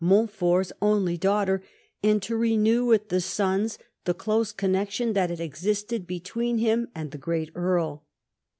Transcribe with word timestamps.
Montfort's 0.03 0.73
only 0.81 1.15
daughter, 1.15 1.61
and 2.03 2.23
to 2.23 2.35
renew 2.35 2.85
with 2.85 3.09
the 3.09 3.21
sons 3.21 3.77
the 4.05 4.15
close 4.15 4.51
connection 4.51 5.13
that 5.13 5.29
had 5.29 5.39
existed 5.39 6.07
between 6.07 6.57
him 6.57 6.87
and 6.95 7.11
the 7.11 7.19
great 7.19 7.51
Earl. 7.53 8.03